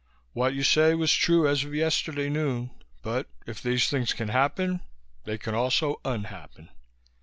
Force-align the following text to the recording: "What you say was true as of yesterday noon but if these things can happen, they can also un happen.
"What 0.33 0.55
you 0.55 0.63
say 0.63 0.95
was 0.95 1.13
true 1.13 1.47
as 1.47 1.63
of 1.63 1.75
yesterday 1.75 2.27
noon 2.27 2.71
but 3.03 3.27
if 3.45 3.61
these 3.61 3.87
things 3.87 4.13
can 4.13 4.29
happen, 4.29 4.81
they 5.25 5.37
can 5.37 5.53
also 5.53 6.01
un 6.03 6.23
happen. 6.23 6.69